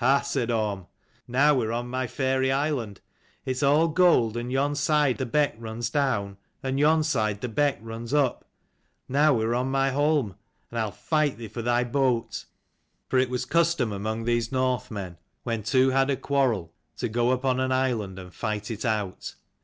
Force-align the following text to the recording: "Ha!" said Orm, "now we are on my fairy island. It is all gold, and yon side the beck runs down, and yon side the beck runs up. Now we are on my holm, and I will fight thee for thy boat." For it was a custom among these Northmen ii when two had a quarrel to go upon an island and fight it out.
"Ha!" 0.00 0.22
said 0.22 0.50
Orm, 0.50 0.88
"now 1.28 1.54
we 1.54 1.64
are 1.64 1.70
on 1.72 1.86
my 1.86 2.08
fairy 2.08 2.50
island. 2.50 3.00
It 3.44 3.52
is 3.52 3.62
all 3.62 3.86
gold, 3.86 4.36
and 4.36 4.50
yon 4.50 4.74
side 4.74 5.18
the 5.18 5.26
beck 5.26 5.54
runs 5.58 5.90
down, 5.90 6.38
and 6.60 6.76
yon 6.80 7.04
side 7.04 7.40
the 7.40 7.48
beck 7.48 7.78
runs 7.80 8.12
up. 8.12 8.44
Now 9.08 9.32
we 9.34 9.44
are 9.44 9.54
on 9.54 9.70
my 9.70 9.92
holm, 9.92 10.34
and 10.72 10.80
I 10.80 10.86
will 10.86 10.90
fight 10.90 11.36
thee 11.36 11.46
for 11.46 11.62
thy 11.62 11.84
boat." 11.84 12.46
For 13.06 13.20
it 13.20 13.30
was 13.30 13.44
a 13.44 13.48
custom 13.48 13.92
among 13.92 14.24
these 14.24 14.50
Northmen 14.50 15.12
ii 15.12 15.18
when 15.44 15.62
two 15.62 15.90
had 15.90 16.10
a 16.10 16.16
quarrel 16.16 16.74
to 16.96 17.08
go 17.08 17.30
upon 17.30 17.60
an 17.60 17.70
island 17.70 18.18
and 18.18 18.34
fight 18.34 18.72
it 18.72 18.84
out. 18.84 19.36